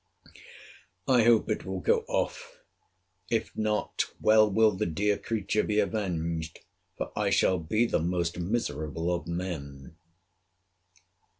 I 1.07 1.25
hope 1.25 1.47
it 1.51 1.63
will 1.63 1.79
go 1.79 1.99
off. 2.07 2.63
If 3.29 3.55
not, 3.55 4.05
well 4.19 4.49
will 4.49 4.71
the 4.71 4.87
dear 4.87 5.15
creature 5.15 5.61
be 5.61 5.79
avenged; 5.79 6.61
for 6.97 7.11
I 7.15 7.29
shall 7.29 7.59
be 7.59 7.85
the 7.85 7.99
most 7.99 8.39
miserable 8.39 9.13
of 9.13 9.27
men. 9.27 9.95